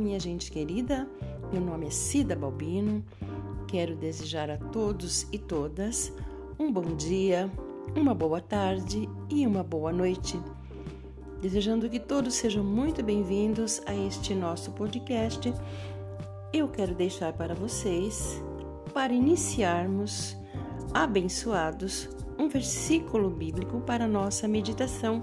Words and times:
minha 0.00 0.18
gente 0.18 0.50
querida. 0.50 1.06
Meu 1.52 1.60
nome 1.60 1.86
é 1.86 1.90
Cida 1.90 2.34
Balbino. 2.34 3.04
Quero 3.68 3.94
desejar 3.94 4.50
a 4.50 4.56
todos 4.56 5.26
e 5.30 5.38
todas 5.38 6.12
um 6.58 6.72
bom 6.72 6.96
dia, 6.96 7.50
uma 7.94 8.14
boa 8.14 8.40
tarde 8.40 9.08
e 9.28 9.46
uma 9.46 9.62
boa 9.62 9.92
noite. 9.92 10.40
Desejando 11.40 11.88
que 11.88 12.00
todos 12.00 12.34
sejam 12.34 12.64
muito 12.64 13.02
bem-vindos 13.02 13.80
a 13.86 13.94
este 13.94 14.34
nosso 14.34 14.72
podcast, 14.72 15.52
eu 16.52 16.68
quero 16.68 16.94
deixar 16.94 17.32
para 17.32 17.54
vocês, 17.54 18.42
para 18.92 19.12
iniciarmos, 19.12 20.36
abençoados, 20.92 22.08
um 22.38 22.48
versículo 22.48 23.30
bíblico 23.30 23.80
para 23.82 24.08
nossa 24.08 24.48
meditação, 24.48 25.22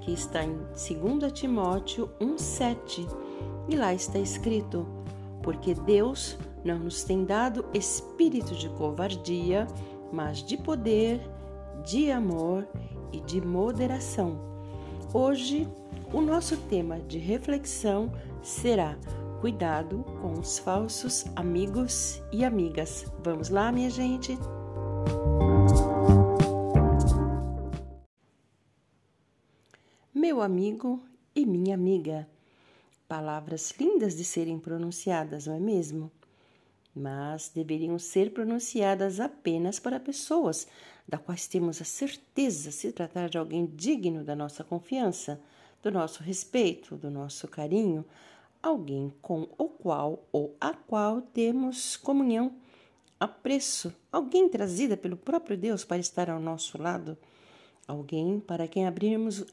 que 0.00 0.12
está 0.12 0.44
em 0.44 0.56
2 0.56 1.32
Timóteo 1.32 2.10
1,7 2.20 3.29
e 3.70 3.76
lá 3.76 3.94
está 3.94 4.18
escrito: 4.18 4.86
Porque 5.42 5.74
Deus 5.74 6.36
não 6.64 6.78
nos 6.78 7.04
tem 7.04 7.24
dado 7.24 7.64
espírito 7.72 8.54
de 8.54 8.68
covardia, 8.70 9.66
mas 10.12 10.42
de 10.42 10.56
poder, 10.56 11.20
de 11.84 12.10
amor 12.10 12.66
e 13.12 13.20
de 13.20 13.40
moderação. 13.40 14.38
Hoje, 15.14 15.68
o 16.12 16.20
nosso 16.20 16.56
tema 16.56 16.98
de 17.00 17.18
reflexão 17.18 18.12
será 18.42 18.98
Cuidado 19.40 20.04
com 20.20 20.34
os 20.34 20.58
falsos 20.58 21.24
amigos 21.34 22.20
e 22.30 22.44
amigas. 22.44 23.10
Vamos 23.24 23.48
lá, 23.48 23.72
minha 23.72 23.88
gente? 23.88 24.38
Meu 30.12 30.42
amigo 30.42 31.02
e 31.34 31.46
minha 31.46 31.74
amiga. 31.74 32.28
Palavras 33.10 33.74
lindas 33.76 34.16
de 34.16 34.22
serem 34.22 34.56
pronunciadas, 34.56 35.48
não 35.48 35.54
é 35.56 35.58
mesmo? 35.58 36.12
Mas 36.94 37.50
deveriam 37.52 37.98
ser 37.98 38.32
pronunciadas 38.32 39.18
apenas 39.18 39.80
para 39.80 39.98
pessoas 39.98 40.68
da 41.08 41.18
quais 41.18 41.48
temos 41.48 41.82
a 41.82 41.84
certeza 41.84 42.70
se 42.70 42.92
tratar 42.92 43.28
de 43.28 43.36
alguém 43.36 43.66
digno 43.66 44.22
da 44.22 44.36
nossa 44.36 44.62
confiança, 44.62 45.40
do 45.82 45.90
nosso 45.90 46.22
respeito, 46.22 46.94
do 46.94 47.10
nosso 47.10 47.48
carinho, 47.48 48.04
alguém 48.62 49.12
com 49.20 49.48
o 49.58 49.68
qual 49.68 50.24
ou 50.30 50.54
a 50.60 50.72
qual 50.72 51.20
temos 51.20 51.96
comunhão, 51.96 52.52
apreço, 53.18 53.92
alguém 54.12 54.48
trazida 54.48 54.96
pelo 54.96 55.16
próprio 55.16 55.58
Deus 55.58 55.82
para 55.84 55.98
estar 55.98 56.30
ao 56.30 56.38
nosso 56.38 56.80
lado 56.80 57.18
alguém 57.90 58.38
para 58.38 58.68
quem 58.68 58.86
abrimos, 58.86 59.44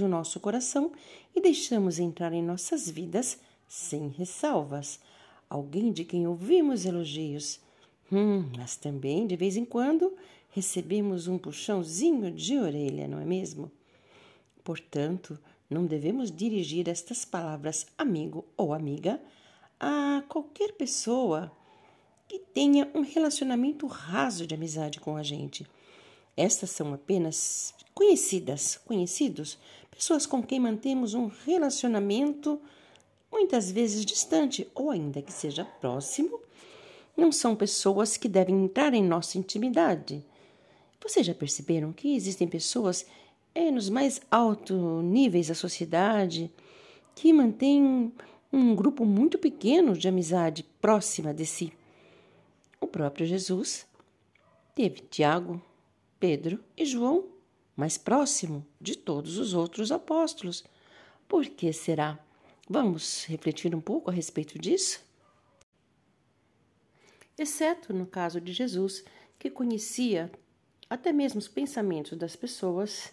o 0.00 0.08
nosso 0.08 0.40
coração 0.40 0.92
e 1.34 1.40
deixamos 1.40 1.98
entrar 1.98 2.32
em 2.32 2.42
nossas 2.42 2.90
vidas 2.90 3.38
sem 3.68 4.08
ressalvas, 4.08 5.00
alguém 5.48 5.92
de 5.92 6.04
quem 6.04 6.26
ouvimos 6.26 6.84
elogios, 6.84 7.60
hum, 8.10 8.44
mas 8.56 8.76
também 8.76 9.26
de 9.26 9.36
vez 9.36 9.56
em 9.56 9.64
quando 9.64 10.12
recebemos 10.50 11.28
um 11.28 11.38
puxãozinho 11.38 12.30
de 12.30 12.58
orelha, 12.58 13.06
não 13.06 13.20
é 13.20 13.24
mesmo? 13.24 13.70
Portanto, 14.64 15.38
não 15.70 15.86
devemos 15.86 16.30
dirigir 16.30 16.88
estas 16.88 17.24
palavras 17.24 17.86
amigo 17.96 18.44
ou 18.56 18.74
amiga 18.74 19.20
a 19.78 20.24
qualquer 20.28 20.72
pessoa 20.72 21.52
que 22.28 22.40
tenha 22.40 22.90
um 22.94 23.02
relacionamento 23.02 23.86
raso 23.86 24.44
de 24.46 24.54
amizade 24.54 24.98
com 24.98 25.16
a 25.16 25.22
gente 25.22 25.64
estas 26.36 26.70
são 26.70 26.92
apenas 26.92 27.74
conhecidas, 27.94 28.78
conhecidos, 28.84 29.58
pessoas 29.90 30.26
com 30.26 30.42
quem 30.42 30.60
mantemos 30.60 31.14
um 31.14 31.30
relacionamento 31.46 32.60
muitas 33.32 33.70
vezes 33.70 34.04
distante 34.04 34.68
ou 34.74 34.90
ainda 34.90 35.22
que 35.22 35.32
seja 35.32 35.64
próximo. 35.64 36.40
Não 37.16 37.32
são 37.32 37.56
pessoas 37.56 38.16
que 38.16 38.28
devem 38.28 38.64
entrar 38.64 38.92
em 38.92 39.02
nossa 39.02 39.38
intimidade. 39.38 40.22
Vocês 41.02 41.26
já 41.26 41.34
perceberam 41.34 41.92
que 41.92 42.14
existem 42.14 42.46
pessoas 42.46 43.06
é, 43.54 43.70
nos 43.70 43.88
mais 43.88 44.20
altos 44.30 44.76
níveis 45.02 45.48
da 45.48 45.54
sociedade 45.54 46.52
que 47.14 47.32
mantêm 47.32 48.12
um 48.52 48.74
grupo 48.74 49.06
muito 49.06 49.38
pequeno 49.38 49.96
de 49.96 50.08
amizade 50.08 50.62
próxima 50.80 51.32
de 51.32 51.46
si? 51.46 51.72
O 52.78 52.86
próprio 52.86 53.24
Jesus 53.24 53.86
teve 54.74 55.00
Tiago, 55.00 55.62
Pedro 56.18 56.62
e 56.76 56.84
João, 56.84 57.28
mais 57.76 57.98
próximo 57.98 58.66
de 58.80 58.96
todos 58.96 59.38
os 59.38 59.54
outros 59.54 59.92
apóstolos. 59.92 60.64
Por 61.28 61.44
que 61.46 61.72
será? 61.72 62.18
Vamos 62.68 63.24
refletir 63.26 63.74
um 63.74 63.80
pouco 63.80 64.10
a 64.10 64.12
respeito 64.12 64.58
disso? 64.58 65.04
Exceto 67.38 67.92
no 67.92 68.06
caso 68.06 68.40
de 68.40 68.52
Jesus, 68.52 69.04
que 69.38 69.50
conhecia 69.50 70.30
até 70.88 71.12
mesmo 71.12 71.38
os 71.38 71.48
pensamentos 71.48 72.16
das 72.16 72.34
pessoas, 72.34 73.12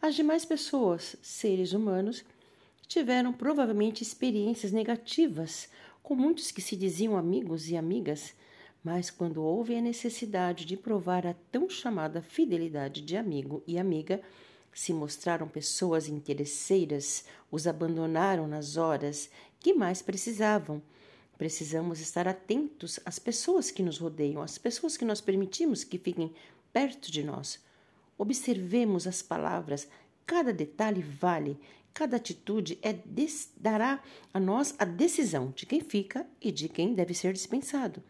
as 0.00 0.14
demais 0.14 0.44
pessoas, 0.44 1.16
seres 1.20 1.72
humanos, 1.72 2.24
tiveram 2.86 3.32
provavelmente 3.32 4.02
experiências 4.02 4.70
negativas 4.70 5.68
com 6.02 6.14
muitos 6.14 6.50
que 6.50 6.60
se 6.60 6.76
diziam 6.76 7.16
amigos 7.16 7.68
e 7.68 7.76
amigas 7.76 8.34
mas 8.84 9.10
quando 9.10 9.42
houve 9.42 9.74
a 9.74 9.80
necessidade 9.80 10.66
de 10.66 10.76
provar 10.76 11.26
a 11.26 11.34
tão 11.50 11.70
chamada 11.70 12.20
fidelidade 12.20 13.00
de 13.00 13.16
amigo 13.16 13.62
e 13.66 13.78
amiga, 13.78 14.20
se 14.74 14.92
mostraram 14.92 15.48
pessoas 15.48 16.06
interesseiras, 16.06 17.24
os 17.50 17.66
abandonaram 17.66 18.46
nas 18.46 18.76
horas 18.76 19.30
que 19.58 19.72
mais 19.72 20.02
precisavam. 20.02 20.82
Precisamos 21.38 21.98
estar 21.98 22.28
atentos 22.28 23.00
às 23.06 23.18
pessoas 23.18 23.70
que 23.70 23.82
nos 23.82 23.98
rodeiam, 23.98 24.42
às 24.42 24.58
pessoas 24.58 24.98
que 24.98 25.04
nós 25.04 25.20
permitimos 25.20 25.82
que 25.82 25.98
fiquem 25.98 26.34
perto 26.70 27.10
de 27.10 27.24
nós. 27.24 27.58
Observemos 28.18 29.06
as 29.06 29.22
palavras, 29.22 29.88
cada 30.26 30.52
detalhe 30.52 31.02
vale, 31.02 31.58
cada 31.94 32.16
atitude 32.16 32.78
é 32.82 32.94
dará 33.56 34.02
a 34.32 34.38
nós 34.38 34.74
a 34.78 34.84
decisão 34.84 35.52
de 35.56 35.64
quem 35.64 35.80
fica 35.80 36.26
e 36.40 36.52
de 36.52 36.68
quem 36.68 36.92
deve 36.94 37.14
ser 37.14 37.32
dispensado. 37.32 38.02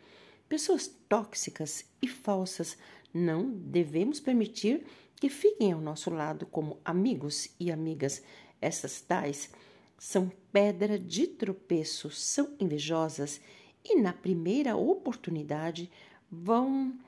Pessoas 0.49 0.87
tóxicas 1.09 1.85
e 2.03 2.09
falsas 2.09 2.77
não 3.13 3.51
devemos 3.51 4.21
permitir 4.21 4.85
que 5.17 5.29
fiquem 5.29 5.73
ao 5.73 5.81
nosso 5.81 6.11
lado 6.11 6.45
como 6.47 6.79
amigos 6.85 7.49
e 7.59 7.73
amigas. 7.73 8.23
Essas 8.61 9.01
tais 9.01 9.51
são 9.99 10.31
pedra 10.53 10.99
de 10.99 11.27
tropeço, 11.27 12.11
são 12.11 12.55
invejosas 12.61 13.41
e, 13.85 14.01
na 14.01 14.13
primeira 14.13 14.77
oportunidade, 14.77 15.91
vão 16.31 16.99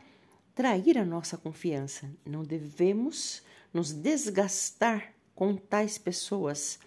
trair 0.54 0.96
a 0.96 1.04
nossa 1.04 1.36
confiança. 1.36 2.10
Não 2.24 2.42
devemos 2.42 3.42
nos 3.72 3.92
desgastar 3.92 5.12
com 5.34 5.54
tais 5.54 5.98
pessoas, 5.98 6.78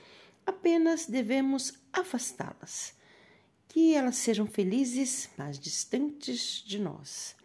apenas 0.46 1.06
devemos 1.06 1.74
afastá-las 1.94 2.98
que 3.70 3.94
elas 3.94 4.18
sejam 4.18 4.46
felizes, 4.46 5.30
mas 5.38 5.58
distantes 5.58 6.64
de 6.66 6.80
nós. 6.80 7.36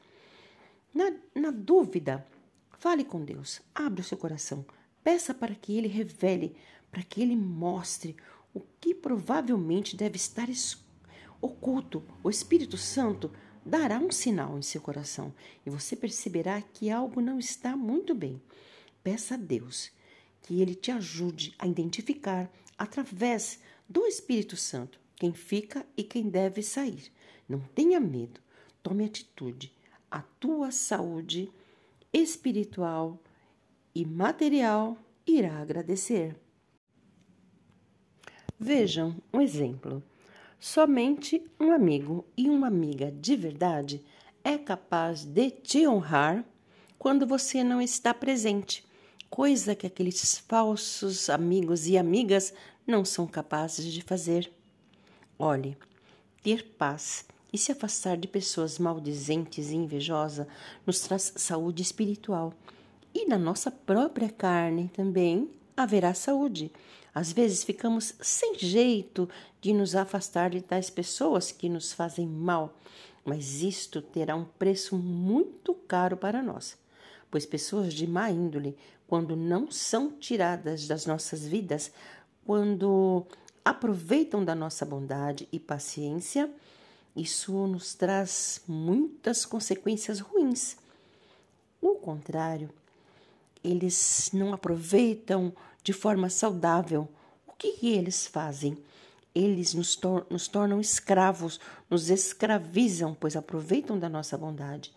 Na, 0.93 1.13
na 1.35 1.51
dúvida, 1.51 2.27
fale 2.79 3.05
com 3.05 3.25
Deus, 3.25 3.61
abra 3.75 4.01
o 4.01 4.05
seu 4.05 4.19
coração, 4.19 4.65
peça 5.03 5.33
para 5.33 5.55
que 5.55 5.77
Ele 5.77 5.87
revele, 5.87 6.57
para 6.91 7.03
que 7.03 7.21
Ele 7.21 7.37
mostre 7.37 8.17
o 8.53 8.61
que 8.81 8.95
provavelmente 8.95 9.97
deve 9.97 10.17
estar 10.17 10.49
oculto. 11.41 12.03
O 12.23 12.31
Espírito 12.31 12.79
Santo 12.79 13.31
dará 13.65 13.99
um 13.99 14.11
sinal 14.11 14.59
em 14.59 14.63
seu 14.63 14.81
coração 14.81 15.35
e 15.65 15.71
você 15.71 15.95
perceberá 15.95 16.61
que 16.63 16.91
algo 16.91 17.21
não 17.21 17.39
está 17.39 17.77
muito 17.77 18.15
bem. 18.15 18.41
Peça 19.03 19.35
a 19.35 19.39
Deus 19.39 19.93
que 20.41 20.61
Ele 20.61 20.75
te 20.75 20.91
ajude 20.91 21.55
a 21.59 21.67
identificar, 21.67 22.51
através 22.77 23.61
do 23.89 24.07
Espírito 24.07 24.57
Santo, 24.57 25.01
quem 25.17 25.33
fica 25.33 25.87
e 25.97 26.03
quem 26.03 26.29
deve 26.29 26.63
sair. 26.63 27.13
Não 27.49 27.61
tenha 27.61 28.01
medo, 28.01 28.41
tome 28.83 29.05
atitude. 29.05 29.73
A 30.11 30.21
tua 30.21 30.71
saúde 30.71 31.51
espiritual 32.13 33.21
e 33.95 34.05
material 34.05 34.97
irá 35.27 35.59
agradecer. 35.59 36.37
Vejam 38.59 39.17
um 39.33 39.41
exemplo. 39.41 40.03
Somente 40.59 41.45
um 41.61 41.73
amigo 41.73 42.25
e 42.37 42.49
uma 42.49 42.69
amiga 42.69 43.11
de 43.11 43.37
verdade 43.37 44.05
é 44.43 44.57
capaz 44.57 45.25
de 45.25 45.51
te 45.51 45.87
honrar 45.87 46.45
quando 46.99 47.27
você 47.27 47.63
não 47.63 47.83
está 47.83 48.15
presente, 48.15 48.83
coisa 49.29 49.75
que 49.75 49.87
aqueles 49.87 50.39
falsos 50.39 51.29
amigos 51.29 51.87
e 51.87 51.99
amigas 51.99 52.55
não 52.87 53.05
são 53.05 53.27
capazes 53.27 53.93
de 53.93 54.01
fazer. 54.01 54.51
Olhe, 55.39 55.77
ter 56.43 56.65
paz 56.79 57.25
e 57.53 57.59
se 57.59 57.73
afastar 57.73 58.17
de 58.17 58.29
pessoas 58.29 58.79
maldizentes 58.79 59.71
e 59.71 59.75
invejosas 59.77 60.47
nos 60.87 61.01
traz 61.01 61.33
saúde 61.37 61.83
espiritual 61.83 62.53
e 63.15 63.27
na 63.27 63.39
nossa 63.39 63.71
própria 63.71 64.31
carne 64.31 64.91
também 64.95 65.51
haverá 65.77 66.15
saúde. 66.15 66.71
Às 67.15 67.33
vezes 67.33 67.65
ficamos 67.65 68.15
sem 68.21 68.59
jeito 68.59 69.29
de 69.61 69.73
nos 69.73 69.95
afastar 69.95 70.51
de 70.51 70.61
tais 70.61 70.91
pessoas 70.91 71.51
que 71.53 71.69
nos 71.69 71.93
fazem 71.93 72.27
mal, 72.27 72.77
mas 73.25 73.63
isto 73.63 74.03
terá 74.03 74.37
um 74.37 74.45
preço 74.45 74.97
muito 74.97 75.75
caro 75.75 76.17
para 76.17 76.43
nós, 76.43 76.77
pois 77.31 77.47
pessoas 77.47 77.95
de 77.95 78.07
má 78.07 78.31
índole, 78.31 78.77
quando 79.07 79.37
não 79.37 79.71
são 79.71 80.11
tiradas 80.13 80.87
das 80.87 81.07
nossas 81.07 81.47
vidas, 81.47 81.93
quando 82.45 83.27
aproveitam 83.65 84.45
da 84.45 84.55
nossa 84.55 84.85
bondade 84.85 85.49
e 85.51 85.59
paciência, 85.59 86.51
isso 87.17 87.53
nos 87.67 87.95
traz 87.95 88.61
muitas 88.67 89.47
consequências 89.47 90.21
ruins. 90.21 90.77
O 91.81 91.95
contrário, 91.95 92.69
eles 93.63 94.31
não 94.33 94.53
aproveitam 94.53 95.53
de 95.83 95.93
forma 95.93 96.29
saudável. 96.29 97.09
O 97.47 97.53
que 97.53 97.89
eles 97.89 98.27
fazem? 98.27 98.77
Eles 99.35 99.75
nos, 99.75 99.97
tor 99.97 100.27
nos 100.29 100.47
tornam 100.47 100.81
escravos, 100.81 101.59
nos 101.89 102.11
escravizam, 102.11 103.17
pois 103.19 103.37
aproveitam 103.37 103.99
da 103.99 104.09
nossa 104.09 104.37
bondade 104.37 104.93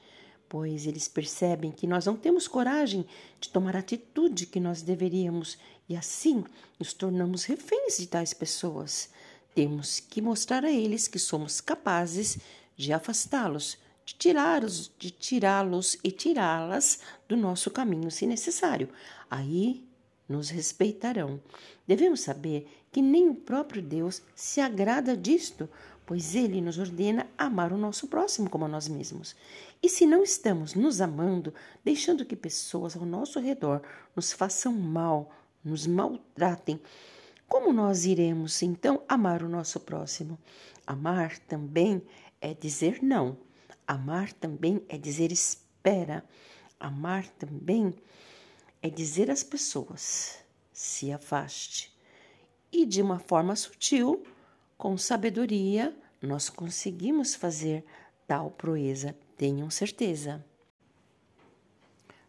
pois 0.49 0.87
eles 0.87 1.07
percebem 1.07 1.71
que 1.71 1.87
nós 1.87 2.05
não 2.05 2.15
temos 2.15 2.47
coragem 2.47 3.05
de 3.39 3.49
tomar 3.49 3.75
a 3.75 3.79
atitude 3.79 4.45
que 4.45 4.59
nós 4.59 4.81
deveríamos 4.81 5.57
e 5.89 5.95
assim 5.95 6.43
nos 6.79 6.93
tornamos 6.93 7.45
reféns 7.45 7.97
de 7.97 8.07
tais 8.07 8.33
pessoas. 8.33 9.09
Temos 9.55 9.99
que 9.99 10.21
mostrar 10.21 10.63
a 10.63 10.71
eles 10.71 11.07
que 11.07 11.17
somos 11.17 11.61
capazes 11.61 12.37
de 12.75 12.93
afastá-los, 12.93 13.77
de 14.05 14.15
tirá-los, 14.15 14.91
de 14.99 15.11
tirá-los 15.11 15.97
e 16.03 16.11
tirá-las 16.11 16.99
do 17.27 17.35
nosso 17.35 17.71
caminho 17.71 18.11
se 18.11 18.27
necessário. 18.27 18.89
Aí 19.29 19.83
nos 20.27 20.49
respeitarão. 20.49 21.41
Devemos 21.87 22.21
saber 22.21 22.69
que 22.91 23.01
nem 23.01 23.29
o 23.29 23.35
próprio 23.35 23.81
Deus 23.81 24.21
se 24.35 24.59
agrada 24.59 25.15
disto, 25.15 25.69
pois 26.05 26.35
ele 26.35 26.61
nos 26.61 26.77
ordena 26.77 27.27
amar 27.37 27.73
o 27.73 27.77
nosso 27.77 28.07
próximo 28.07 28.49
como 28.49 28.65
a 28.65 28.67
nós 28.67 28.87
mesmos. 28.87 29.35
E 29.81 29.89
se 29.89 30.05
não 30.05 30.23
estamos 30.23 30.73
nos 30.73 31.01
amando, 31.01 31.53
deixando 31.83 32.25
que 32.25 32.35
pessoas 32.35 32.95
ao 32.95 33.05
nosso 33.05 33.39
redor 33.39 33.81
nos 34.15 34.31
façam 34.31 34.73
mal, 34.73 35.31
nos 35.67 35.85
maltratem, 35.85 36.79
como 37.47 37.71
nós 37.71 38.05
iremos 38.05 38.61
então 38.61 39.03
amar 39.07 39.43
o 39.43 39.49
nosso 39.49 39.79
próximo? 39.79 40.37
Amar 40.85 41.37
também 41.39 42.01
é 42.41 42.53
dizer 42.53 43.01
não. 43.01 43.37
Amar 43.85 44.33
também 44.33 44.81
é 44.89 44.97
dizer 44.97 45.31
espera. 45.31 46.23
Amar 46.79 47.27
também 47.29 47.93
é 48.81 48.89
dizer 48.89 49.31
às 49.31 49.43
pessoas: 49.43 50.39
se 50.73 51.11
afaste. 51.11 51.95
E 52.71 52.85
de 52.85 53.01
uma 53.01 53.19
forma 53.19 53.55
sutil, 53.55 54.23
com 54.77 54.97
sabedoria, 54.97 55.95
nós 56.21 56.49
conseguimos 56.49 57.33
fazer 57.33 57.85
tal 58.27 58.51
proeza, 58.51 59.15
tenham 59.37 59.69
certeza. 59.69 60.43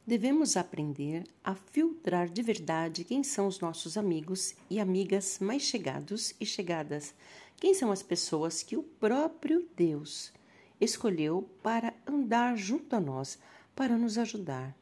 Devemos 0.09 0.57
aprender 0.57 1.27
a 1.45 1.55
filtrar 1.55 2.31
de 2.31 2.41
verdade 2.41 3.05
quem 3.05 3.23
são 3.23 3.47
os 3.47 3.61
nossos 3.61 3.95
amigos 3.95 4.55
e 4.71 4.81
amigas 4.81 5.39
mais 5.39 5.61
chegados 5.61 6.35
e 6.41 6.47
chegadas, 6.47 7.15
quem 7.59 7.75
são 7.75 7.93
as 7.93 8.03
pessoas 8.03 8.63
que 8.63 8.75
o 8.75 8.83
próprio 8.83 9.69
Deus 9.77 10.33
escolheu 10.81 11.47
para 11.63 11.93
andar 12.07 12.57
junto 12.57 12.97
a 12.97 13.01
nós, 13.01 13.39
para 13.77 13.99
nos 13.99 14.17
ajudar 14.17 14.75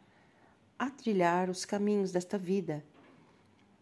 a 0.78 0.88
trilhar 0.90 1.50
os 1.50 1.64
caminhos 1.64 2.12
desta 2.12 2.38
vida. 2.38 2.84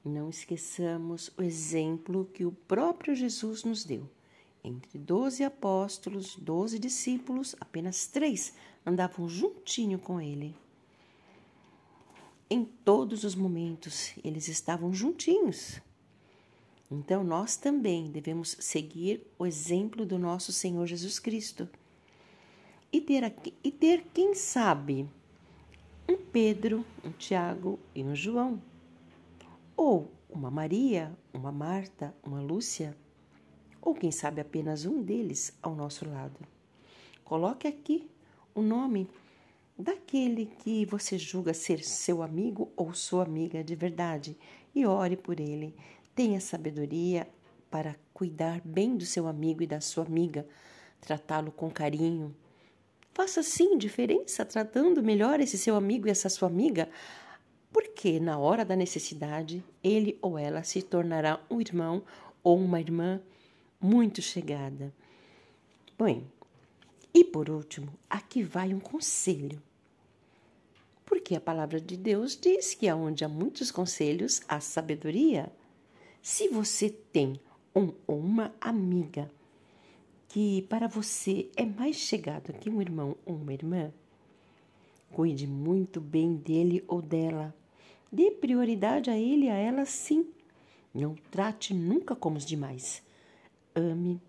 Não 0.02 0.30
esqueçamos 0.30 1.30
o 1.36 1.42
exemplo 1.42 2.24
que 2.32 2.46
o 2.46 2.52
próprio 2.52 3.14
Jesus 3.14 3.64
nos 3.64 3.84
deu. 3.84 4.08
Entre 4.64 4.98
doze 4.98 5.44
apóstolos, 5.44 6.36
doze 6.36 6.78
discípulos, 6.78 7.54
apenas 7.60 8.06
três 8.06 8.54
andavam 8.86 9.28
juntinho 9.28 9.98
com 9.98 10.18
ele. 10.18 10.63
Em 12.48 12.64
todos 12.64 13.24
os 13.24 13.34
momentos 13.34 14.12
eles 14.22 14.48
estavam 14.48 14.92
juntinhos. 14.92 15.80
Então 16.90 17.24
nós 17.24 17.56
também 17.56 18.10
devemos 18.10 18.56
seguir 18.60 19.26
o 19.38 19.46
exemplo 19.46 20.04
do 20.04 20.18
nosso 20.18 20.52
Senhor 20.52 20.86
Jesus 20.86 21.18
Cristo 21.18 21.68
e 22.92 23.00
ter, 23.00 23.24
aqui, 23.24 23.54
e 23.64 23.72
ter 23.72 24.04
quem 24.12 24.34
sabe, 24.34 25.08
um 26.08 26.16
Pedro, 26.16 26.84
um 27.02 27.10
Tiago 27.10 27.78
e 27.94 28.04
um 28.04 28.14
João, 28.14 28.62
ou 29.76 30.12
uma 30.28 30.50
Maria, 30.50 31.16
uma 31.32 31.50
Marta, 31.50 32.14
uma 32.22 32.40
Lúcia 32.40 32.96
ou 33.84 33.94
quem 33.94 34.10
sabe 34.10 34.40
apenas 34.40 34.86
um 34.86 35.02
deles 35.02 35.52
ao 35.62 35.74
nosso 35.74 36.08
lado. 36.08 36.40
Coloque 37.22 37.68
aqui 37.68 38.08
o 38.54 38.62
nome 38.62 39.06
daquele 39.78 40.46
que 40.46 40.86
você 40.86 41.18
julga 41.18 41.52
ser 41.52 41.82
seu 41.82 42.22
amigo 42.22 42.72
ou 42.76 42.94
sua 42.94 43.24
amiga 43.24 43.62
de 43.62 43.74
verdade 43.74 44.36
e 44.74 44.86
ore 44.86 45.16
por 45.16 45.40
ele. 45.40 45.74
Tenha 46.14 46.40
sabedoria 46.40 47.28
para 47.70 47.96
cuidar 48.12 48.60
bem 48.64 48.96
do 48.96 49.04
seu 49.04 49.26
amigo 49.26 49.62
e 49.62 49.66
da 49.66 49.80
sua 49.80 50.04
amiga, 50.04 50.46
tratá-lo 51.00 51.50
com 51.50 51.70
carinho. 51.70 52.34
Faça 53.12 53.42
sim 53.42 53.76
diferença 53.76 54.44
tratando 54.44 55.02
melhor 55.02 55.40
esse 55.40 55.58
seu 55.58 55.76
amigo 55.76 56.06
e 56.06 56.10
essa 56.10 56.28
sua 56.28 56.48
amiga, 56.48 56.88
porque 57.72 58.20
na 58.20 58.38
hora 58.38 58.64
da 58.64 58.76
necessidade 58.76 59.62
ele 59.82 60.18
ou 60.22 60.38
ela 60.38 60.62
se 60.62 60.82
tornará 60.82 61.40
um 61.50 61.60
irmão 61.60 62.02
ou 62.42 62.58
uma 62.58 62.80
irmã 62.80 63.20
muito 63.80 64.22
chegada. 64.22 64.92
Bem, 65.98 66.26
e 67.14 67.22
por 67.22 67.48
último, 67.48 67.92
aqui 68.10 68.42
vai 68.42 68.74
um 68.74 68.80
conselho. 68.80 69.62
Porque 71.06 71.36
a 71.36 71.40
palavra 71.40 71.80
de 71.80 71.96
Deus 71.96 72.36
diz 72.36 72.74
que 72.74 72.88
aonde 72.88 73.24
há 73.24 73.28
muitos 73.28 73.70
conselhos, 73.70 74.42
há 74.48 74.58
sabedoria. 74.58 75.52
Se 76.20 76.48
você 76.48 76.90
tem 76.90 77.38
um 77.74 77.92
ou 78.06 78.18
uma 78.18 78.52
amiga 78.60 79.30
que 80.28 80.62
para 80.62 80.88
você 80.88 81.48
é 81.56 81.64
mais 81.64 81.96
chegado 81.96 82.52
que 82.54 82.68
um 82.68 82.82
irmão 82.82 83.16
ou 83.24 83.36
uma 83.36 83.52
irmã, 83.52 83.92
cuide 85.12 85.46
muito 85.46 86.00
bem 86.00 86.34
dele 86.34 86.82
ou 86.88 87.00
dela. 87.00 87.54
Dê 88.10 88.30
prioridade 88.32 89.10
a 89.10 89.16
ele 89.16 89.46
e 89.46 89.50
a 89.50 89.54
ela 89.54 89.84
sim. 89.84 90.26
Não 90.92 91.14
trate 91.30 91.72
nunca 91.72 92.16
como 92.16 92.36
os 92.36 92.44
demais 92.44 93.02
ame, 93.74 94.20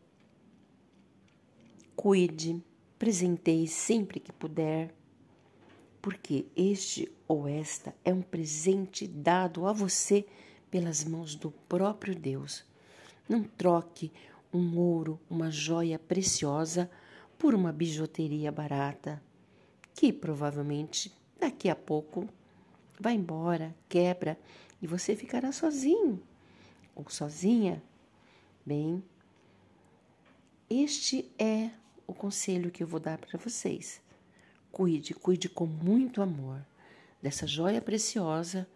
cuide, 1.96 2.62
presenteie 3.06 3.68
sempre 3.68 4.20
que 4.20 4.32
puder, 4.32 4.92
porque 6.02 6.48
este 6.56 7.08
ou 7.28 7.48
esta 7.48 7.94
é 8.04 8.12
um 8.12 8.24
presente 8.24 9.08
dado 9.08 9.68
a 9.68 9.72
você 9.72 10.26
pelas 10.72 11.04
mãos 11.04 11.36
do 11.36 11.52
próprio 11.52 12.16
Deus. 12.16 12.66
Não 13.30 13.44
troque 13.44 14.12
um 14.52 14.80
ouro, 14.80 15.20
uma 15.30 15.52
joia 15.52 16.00
preciosa 16.00 16.90
por 17.38 17.54
uma 17.54 17.72
bijuteria 17.72 18.52
barata, 18.52 19.22
que 19.94 20.12
provavelmente 20.12 21.14
daqui 21.40 21.70
a 21.70 21.76
pouco 21.76 22.28
vai 23.00 23.14
embora, 23.14 23.76
quebra 23.88 24.36
e 24.82 24.88
você 24.88 25.16
ficará 25.16 25.52
sozinho 25.52 26.20
ou 26.96 27.08
sozinha. 27.08 27.84
Bem, 28.66 29.04
este 30.68 31.32
é 31.38 31.70
o 32.08 32.14
conselho 32.14 32.72
que 32.72 32.84
eu 32.84 32.88
vou 32.88 33.00
dar 33.00 33.18
para 33.18 33.40
vocês. 33.40 34.02
Cuide, 34.72 35.14
cuide 35.14 35.48
com 35.50 35.66
muito 35.66 36.22
amor 36.22 36.66
dessa 37.22 37.48
joia 37.48 37.82
preciosa, 37.82 38.68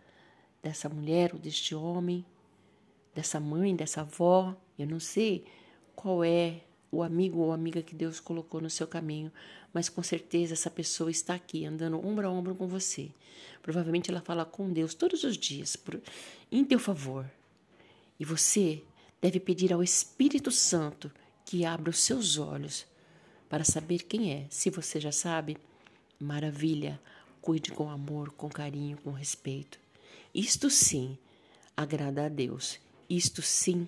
dessa 0.62 0.90
mulher 0.90 1.34
ou 1.34 1.40
deste 1.40 1.76
homem, 1.76 2.26
dessa 3.14 3.40
mãe, 3.40 3.76
dessa 3.76 4.02
avó. 4.02 4.56
Eu 4.78 4.88
não 4.88 5.00
sei 5.00 5.46
qual 5.96 6.24
é 6.24 6.62
o 6.92 7.04
amigo 7.04 7.40
ou 7.40 7.52
amiga 7.52 7.82
que 7.82 7.94
Deus 7.94 8.20
colocou 8.20 8.60
no 8.60 8.70
seu 8.70 8.88
caminho, 8.88 9.32
mas 9.74 9.90
com 9.90 10.02
certeza 10.02 10.54
essa 10.54 10.70
pessoa 10.70 11.12
está 11.12 11.36
aqui 11.36 11.66
andando 11.66 12.04
ombro 12.04 12.28
a 12.28 12.32
ombro 12.32 12.56
com 12.56 12.68
você. 12.68 13.12
Provavelmente 13.62 14.10
ela 14.10 14.22
fala 14.22 14.46
com 14.46 14.72
Deus 14.72 14.94
todos 14.94 15.24
os 15.24 15.38
dias 15.38 15.76
por, 15.76 16.02
em 16.52 16.66
teu 16.66 16.80
favor. 16.80 17.30
E 18.20 18.26
você 18.26 18.82
deve 19.22 19.40
pedir 19.40 19.72
ao 19.72 19.84
Espírito 19.84 20.50
Santo 20.50 21.12
que 21.46 21.66
abra 21.66 21.90
os 21.90 22.00
seus 22.00 22.38
olhos 22.38 22.86
para 23.50 23.64
saber 23.64 24.04
quem 24.04 24.32
é. 24.32 24.46
Se 24.50 24.70
você 24.70 25.00
já 25.00 25.12
sabe, 25.12 25.58
maravilha, 26.20 27.00
cuide 27.42 27.72
com 27.72 27.90
amor, 27.90 28.32
com 28.32 28.48
carinho, 28.48 28.98
com 29.04 29.12
respeito. 29.12 29.80
Isto 30.34 30.70
sim 30.70 31.18
agrada 31.76 32.26
a 32.26 32.30
Deus. 32.30 32.80
Isto 33.10 33.42
sim 33.42 33.88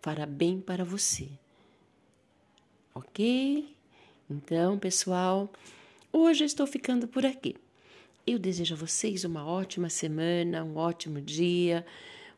fará 0.00 0.24
bem 0.24 0.60
para 0.60 0.84
você. 0.84 1.28
Ok? 2.94 3.68
Então, 4.30 4.78
pessoal, 4.78 5.52
hoje 6.12 6.44
eu 6.44 6.46
estou 6.46 6.66
ficando 6.66 7.06
por 7.06 7.26
aqui. 7.26 7.54
Eu 8.26 8.38
desejo 8.38 8.74
a 8.74 8.78
vocês 8.78 9.22
uma 9.24 9.46
ótima 9.46 9.90
semana, 9.90 10.64
um 10.64 10.76
ótimo 10.76 11.20
dia 11.20 11.84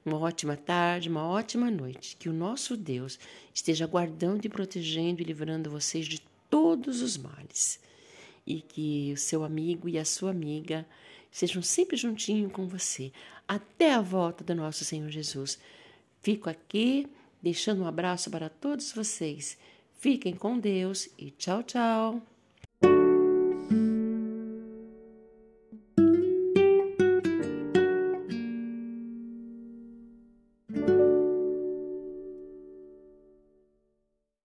uma 0.08 0.18
ótima 0.18 0.56
tarde, 0.56 1.08
uma 1.08 1.26
ótima 1.26 1.70
noite. 1.70 2.16
Que 2.16 2.28
o 2.28 2.32
nosso 2.32 2.76
Deus 2.76 3.18
esteja 3.54 3.86
guardando 3.86 4.44
e 4.44 4.48
protegendo 4.48 5.20
e 5.20 5.24
livrando 5.24 5.70
vocês 5.70 6.06
de 6.06 6.20
todos 6.50 7.02
os 7.02 7.16
males. 7.16 7.80
E 8.46 8.60
que 8.60 9.12
o 9.12 9.16
seu 9.16 9.44
amigo 9.44 9.88
e 9.88 9.98
a 9.98 10.04
sua 10.04 10.30
amiga 10.30 10.86
sejam 11.30 11.62
sempre 11.62 11.96
juntinho 11.96 12.50
com 12.50 12.66
você, 12.66 13.12
até 13.46 13.92
a 13.92 14.00
volta 14.00 14.42
do 14.42 14.54
nosso 14.54 14.84
Senhor 14.84 15.10
Jesus. 15.10 15.58
Fico 16.22 16.48
aqui 16.48 17.06
deixando 17.42 17.82
um 17.82 17.86
abraço 17.86 18.30
para 18.30 18.48
todos 18.48 18.92
vocês. 18.92 19.58
Fiquem 19.98 20.34
com 20.34 20.58
Deus 20.58 21.08
e 21.18 21.30
tchau, 21.30 21.62
tchau. 21.62 22.37